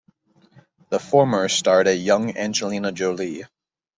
[0.89, 3.43] The former starred a young Angelina Jolie.